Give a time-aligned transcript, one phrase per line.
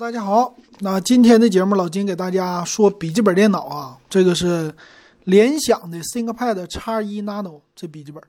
[0.00, 4.74] 大家好，那今天的节目老金给大家说笔记本电脑啊，这个是
[5.24, 8.22] 联想的 ThinkPad X1 Nano 这笔记本。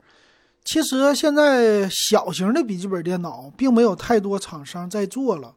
[0.65, 5.55] 其实现在小型的笔记本电脑并没有太多厂商在做了，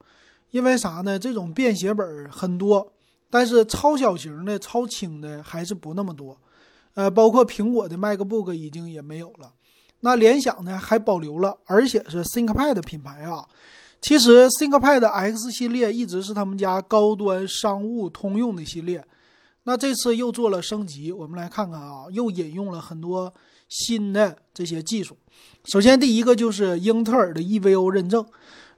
[0.53, 1.19] 因为啥呢？
[1.19, 2.93] 这种便携本很多，
[3.29, 6.39] 但是超小型的、超轻的还是不那么多。
[6.95, 9.51] 呃，包括苹果的 MacBook 已经也没有了。
[9.99, 13.45] 那联想呢还保留了，而且是 ThinkPad 品牌啊。
[14.05, 19.03] 其实 ThinkPad X 系列一直是他们家高端商务通用的系列，
[19.63, 21.11] 那这次又做了升级。
[21.11, 23.33] 我们来看看啊，又引用了很多
[23.71, 25.17] 新的这些技术。
[25.65, 28.23] 首先，第一个就是英特尔的 EVO 认证。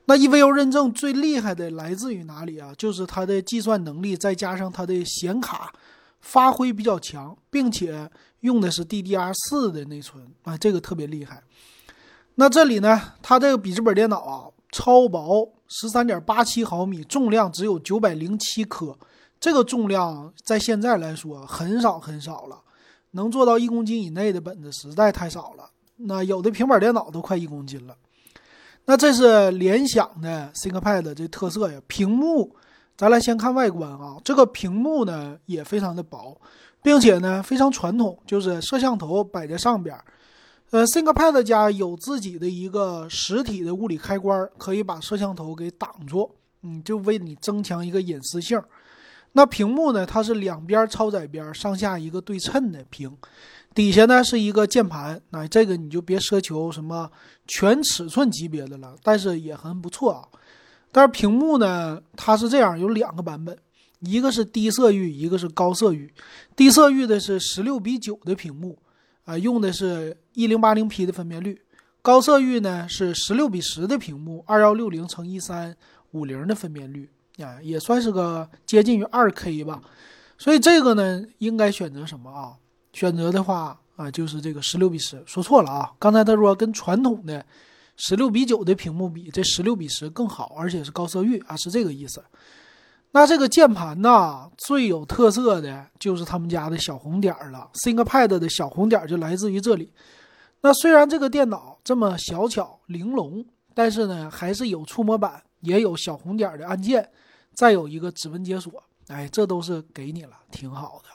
[0.04, 2.72] 那 EVO 认证最厉害的来自于哪里啊？
[2.78, 5.72] 就是它的计算能力，再加上它的显卡
[6.20, 8.08] 发挥比较强，并且
[8.42, 11.42] 用的是 DDR4 的内存啊，这个特别厉害。
[12.36, 14.46] 那这里呢，它这个笔记本电脑啊。
[14.70, 18.96] 超薄，十三点八七毫米，重量只有九百零七克。
[19.38, 22.58] 这个重量在现在来说很少很少了，
[23.12, 25.70] 能做到一公斤以内的本子实在太少了。
[25.96, 27.95] 那有的平板电脑都快一公斤了。
[28.86, 31.80] 那这是联想的 ThinkPad 这特色呀。
[31.86, 32.54] 屏幕，
[32.96, 34.16] 咱来先看外观啊。
[34.24, 36.40] 这个屏幕呢也非常的薄，
[36.82, 39.96] 并且呢非常传统，就是摄像头摆在上边。
[40.70, 46.28] 呃，ThinkPad 家有自己的一个实体的物理开关，可以把摄像头给挡住，
[46.62, 48.60] 嗯，就为你增强一个隐私性。
[49.32, 53.16] 那屏幕呢，它是两边超窄边，上下一个对称的屏，
[53.74, 55.20] 底下呢是一个键盘。
[55.30, 57.08] 那这个你就别奢求什么
[57.46, 60.26] 全尺寸级别的了，但是也很不错啊。
[60.90, 63.56] 但是屏幕呢，它是这样，有两个版本，
[64.00, 66.12] 一个是低色域，一个是高色域。
[66.56, 68.76] 低色域的是十六比九的屏幕。
[69.27, 71.60] 啊，用的是一零八零 P 的分辨率，
[72.00, 75.77] 高色域呢是十六比十的屏幕，二幺六零乘一三
[76.12, 77.10] 五零的分辨率，
[77.43, 79.82] 啊，也算是个接近于二 K 吧。
[80.38, 82.54] 所以这个呢，应该选择什么啊？
[82.93, 85.22] 选择的话啊，就是这个十六比十。
[85.27, 87.44] 说错了啊，刚才他说跟传统的
[87.97, 92.22] 十六比九的屏幕比，这十六比十更好，而且是高色域啊，是这个意思。
[93.12, 97.70] 那这个键盘呢，最有特色的就是他们家的小红点了。
[97.84, 99.92] ThinkPad 的小红点就来自于这里。
[100.60, 107.10] 那虽然这个电脑这么小巧玲珑，但是呢，还是有触摸板，也有小红点的按键，
[107.54, 108.82] 再有一个指纹解锁。
[109.08, 111.08] 哎，这都是给你了，挺好的。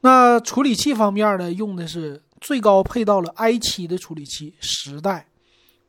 [0.00, 5.26] 那处理器方面呢，用的是最高配到了 i7 的处理器十代，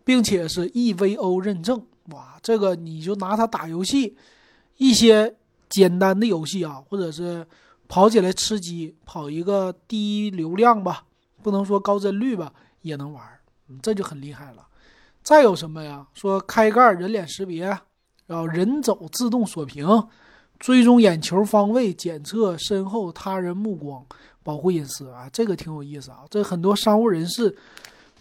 [0.04, 1.86] 并且是 EVO 认证。
[2.10, 4.18] 哇，这个你就拿它打游戏。
[4.78, 5.36] 一些
[5.70, 7.46] 简单的游戏啊，或者是
[7.88, 11.06] 跑起来吃鸡，跑一个低流量吧，
[11.42, 13.24] 不能说高帧率吧，也能玩，
[13.82, 14.68] 这就很厉害了。
[15.22, 16.06] 再有什么呀？
[16.14, 17.66] 说开盖人脸识别，
[18.26, 19.88] 然后人走自动锁屏，
[20.60, 24.06] 追踪眼球方位，检测身后他人目光，
[24.44, 27.56] 保护隐私啊，这个挺有意思啊，这很多商务人士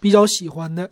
[0.01, 0.91] 比较喜欢的。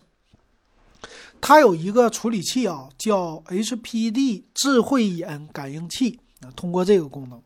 [1.41, 7.41] 它有一个处理器啊，叫 HPD 智慧眼感应器啊，通过这个功能，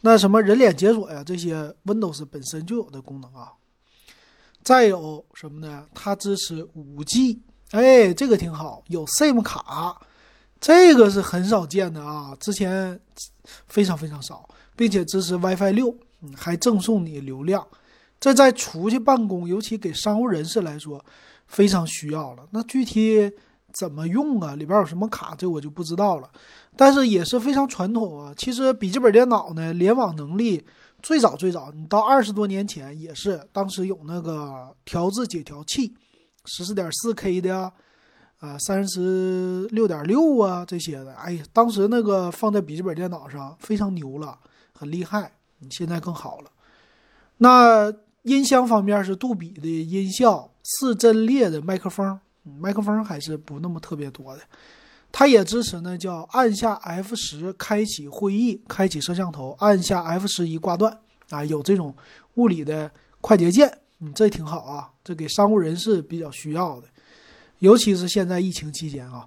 [0.00, 3.52] 那什么人脸解锁呀，这些 Windows 本身就有的功能啊。
[4.62, 5.86] 再有什么呢？
[5.94, 7.38] 它支持 5G，
[7.70, 10.00] 哎，这个挺好，有 SIM 卡，
[10.60, 12.98] 这个是很少见的啊，之前
[13.68, 15.96] 非常非常少，并且支持 WiFi 六，
[16.34, 17.64] 还赠送你流量，
[18.18, 21.04] 这在出去办公，尤其给商务人士来说。
[21.46, 23.30] 非常需要了，那具体
[23.72, 24.54] 怎么用啊？
[24.54, 26.30] 里边有什么卡，这我就不知道了。
[26.76, 28.32] 但是也是非常传统啊。
[28.36, 30.64] 其实笔记本电脑呢，联网能力
[31.02, 35.94] 最早最早，你到二十多年前也是，当时有那个调制解调器，
[36.46, 37.72] 十四点四 K 的，
[38.38, 41.14] 啊，三十六点六啊这些的。
[41.14, 44.38] 哎呀，当时那个放在笔记本电脑上非常牛了，
[44.72, 45.32] 很厉害。
[45.58, 46.50] 你现在更好了。
[47.38, 47.92] 那
[48.26, 50.50] 音箱方面是杜比的音效。
[50.68, 54.42] 四阵列的麦克风，麦克风还是不那么特别多的。
[55.12, 60.98] 它也支持呢，叫按下 F 十开启会议，开启摄像头，按下 F 十一挂断
[61.30, 61.94] 啊，有这种
[62.34, 62.90] 物理的
[63.20, 66.88] 快捷键，嗯，这挺好啊，这给商务人士比较需要的，
[67.60, 69.24] 尤其是现在疫情期间啊。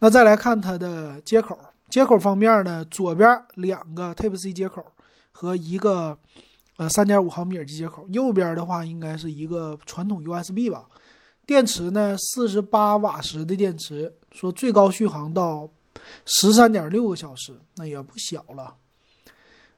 [0.00, 1.56] 那再来看它的接口，
[1.88, 4.84] 接口方面呢，左边两个 Type C 接口
[5.30, 6.18] 和一个。
[6.82, 10.84] 呃，三点五毫米耳机接口，右边的话应该是一个传统 USB 吧。
[11.46, 15.68] 电池呢，四十八瓦时的电池，说最高续航到
[16.26, 18.74] 十三点六个小时，那也不小了。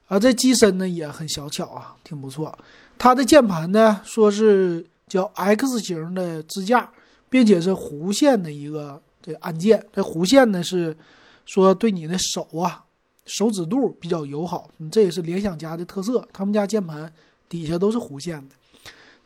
[0.07, 2.57] 啊，这机身呢也很小巧啊，挺不错。
[2.97, 6.91] 它的键盘呢，说是叫 X 型的支架，
[7.29, 9.85] 并且是弧线的一个这按键。
[9.93, 10.97] 这弧线呢是
[11.45, 12.84] 说对你的手啊
[13.25, 16.27] 手指肚比较友好，嗯，这也是联想家的特色。
[16.31, 17.11] 他们家键盘
[17.49, 18.55] 底下都是弧线的。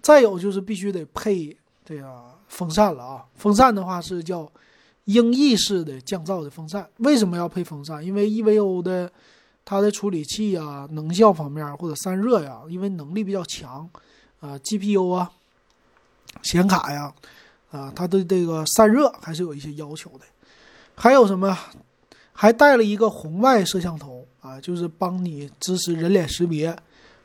[0.01, 4.49] 再有就是必须得配这个风扇了啊，风扇的话是叫
[5.05, 6.87] 英翼式的降噪的风扇。
[6.97, 8.03] 为什么要配风扇？
[8.05, 9.11] 因为 EVO 的
[9.65, 13.89] 它的处理器啊，能效方面或者散热呀，因为能力比较强
[14.39, 15.31] 啊，GPU 啊。
[16.43, 17.13] 显卡呀，
[17.71, 20.19] 啊，它的这个散热还是有一些要求的。
[20.95, 21.57] 还有什么？
[22.33, 26.75] 还带了一个红外摄像头啊，就是帮你支持人脸识别、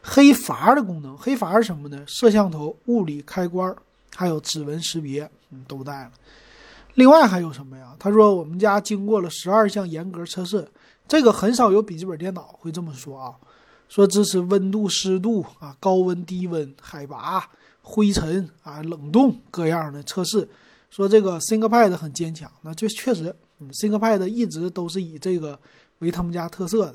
[0.03, 1.17] 黑阀的功能。
[1.17, 2.03] 黑阀是什么呢？
[2.07, 3.75] 摄像头、物理开关，
[4.15, 6.13] 还有指纹识别，嗯，都带了。
[6.95, 7.95] 另外还有什么呀？
[7.99, 10.67] 他说我们家经过了十二项严格测试，
[11.07, 13.35] 这个很少有笔记本电脑会这么说啊，
[13.89, 17.49] 说支持温度、湿度啊、高温、低温、海拔。
[17.87, 20.49] 灰尘啊，冷冻各样的测试，
[20.95, 25.59] 说这个 ThinkPad 很坚强，那就确实，ThinkPad 一直都是以这个
[25.99, 26.95] 为他们家特色的。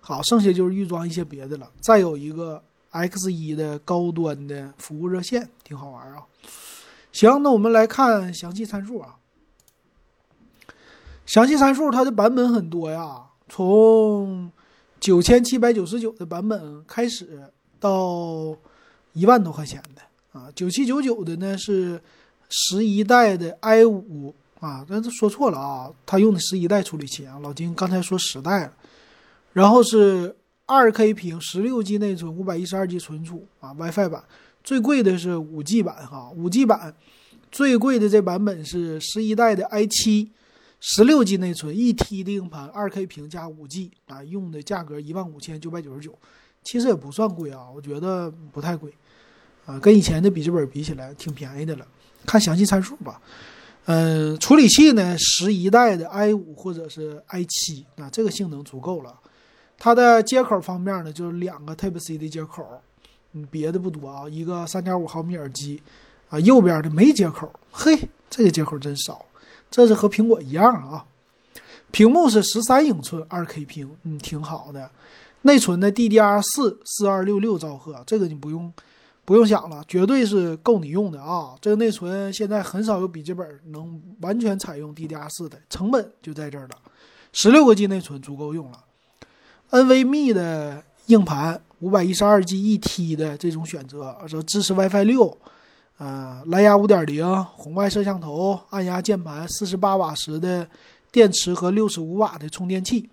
[0.00, 1.70] 好，剩下就是预装一些别的了。
[1.80, 6.24] 再有一个 X1 的高端的服务热线，挺好玩啊。
[7.12, 9.14] 行，那我们来看详细参数啊。
[11.24, 14.50] 详细参数它的版本很多呀，从
[14.98, 18.56] 九千七百九十九的版本开始到。
[19.12, 20.02] 一万多块钱的
[20.36, 22.02] 啊，九七九九的呢是
[22.48, 28.72] 十一代的 i 五啊，但是说错了啊，它用的十一代处理器啊，老金刚才说十代了。
[29.52, 30.34] 然后是
[30.66, 34.24] 二 K 屏，十六 G 内存，五百一十二 G 存储啊，WiFi 版，
[34.62, 36.94] 最贵的是五 G 版哈，五 G 版
[37.52, 40.32] 最贵的这版本是十一代的 i 七，
[40.80, 46.18] 十六 G 内存，一 T 的硬盘，二 K 屏加五 G 啊，用的价格一万五千九百九十九，
[46.64, 48.92] 其实也不算贵啊，我觉得不太贵。
[49.66, 51.86] 啊，跟以前的笔记本比起来挺便宜的了。
[52.26, 53.20] 看详细参数吧。
[53.86, 59.14] 嗯，处理器呢，十一代的 i 五或者是 i 七，那这个性能足够了。
[59.76, 62.80] 它的接口方面呢，就是两个 Type C 的接口，
[63.32, 64.26] 嗯，别的不多啊。
[64.26, 65.82] 一个三点五毫米耳机，
[66.30, 69.26] 啊，右边的没接口，嘿，这个接口真少。
[69.70, 71.04] 这是和苹果一样啊。
[71.90, 74.90] 屏幕是十三英寸二 K 屏，嗯，挺好的。
[75.42, 78.72] 内存呢，DDR 四四二六六兆赫，这个你不用。
[79.24, 81.54] 不用想了，绝对是够你用的啊！
[81.60, 86.76] 这个内存现在很少有笔记本能完全采用 DDR4 的，成本就在这儿了。
[87.32, 88.84] 十六个 G 内存足够用了。
[89.70, 95.36] NVMe 的硬盘，五百一十二 G 一 T 的这种选择，说支持 WiFi 六，
[95.96, 100.68] 呃，蓝牙五点零，红外摄像头，按压键盘，四十八瓦时的
[101.10, 103.08] 电池和六十五瓦的充电器，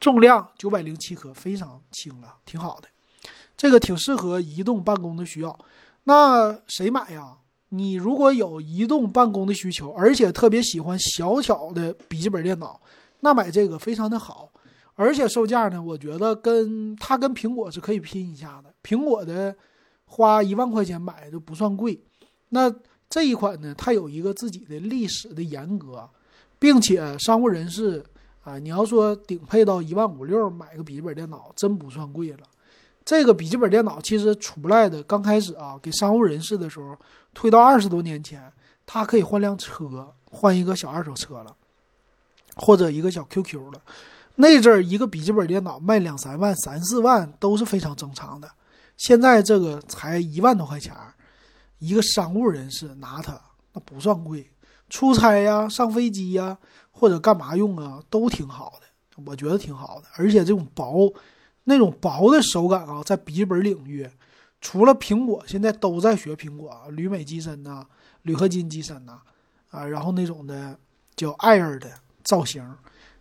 [0.00, 2.88] 重量九百零七克，非常轻了，挺好的。
[3.56, 5.58] 这个挺适合移动办公的需要，
[6.04, 7.38] 那谁买呀？
[7.70, 12.80] 你如果有移动办公的需求，而且特别喜欢小巧的笔记本电脑，
[13.20, 14.48] 那买这个非常的好。
[14.94, 18.72] 而且售价呢，我觉得跟它跟苹果是可以拼一下的。
[18.82, 19.54] 苹果的
[20.04, 22.00] 花一万块钱买的不算贵，
[22.50, 22.72] 那
[23.10, 26.08] 这一款呢，它有一个自己的历史的严格，
[26.58, 28.02] 并且商务人士
[28.42, 32.38] 啊，你要说顶配到一万五六买个笔记本电脑，真不算贵了。
[33.06, 36.98] 这个笔记本电脑其实出来的刚开始啊，给商务人士的时候，
[37.32, 38.52] 推到二十多年前，
[38.84, 41.54] 它可以换辆车，换一个小二手车了，
[42.56, 43.80] 或者一个小 QQ 了。
[44.34, 48.50] 那阵儿一个笔记本电脑卖两三万、三四万都是非常正常的。
[48.96, 50.92] 现在这个才一万多块钱，
[51.78, 53.40] 一个商务人士拿它
[53.72, 54.50] 那不算贵，
[54.90, 56.58] 出差呀、上飞机呀
[56.90, 61.14] 或者干嘛用啊，都挺好的，我觉得挺好的，而且这种薄。
[61.68, 64.08] 那种薄的手感啊，在笔记本领域，
[64.60, 67.84] 除了苹果，现在都在学苹果啊，铝镁机身呐，
[68.22, 69.18] 铝合金机身呐，
[69.70, 70.78] 啊，然后那种的
[71.16, 71.90] 叫 Air 的
[72.22, 72.64] 造型，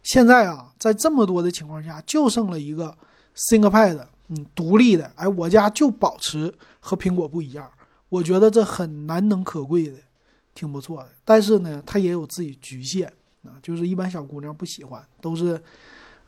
[0.04, 2.96] 现在啊，在这么多的情况下，就剩了一个
[3.36, 7.68] ThinkPad，嗯，独立的，哎，我家就保持和苹果不一样，
[8.10, 9.98] 我觉得这很难能可贵的，
[10.54, 11.10] 挺不错的。
[11.24, 13.12] 但是呢，它也有自己局限
[13.44, 15.60] 啊，就是一般小姑娘不喜欢，都是。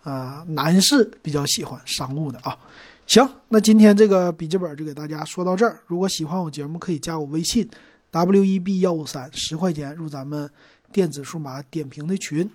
[0.09, 2.57] 啊，男士比较喜欢商务的啊。
[3.05, 5.81] 行，那今天这个笔记本就给大家说到这儿。
[5.85, 7.69] 如果喜欢我节目，可以加我微信
[8.11, 10.49] w e b 幺五三，十块钱入咱们
[10.93, 12.49] 电子数码点评的群。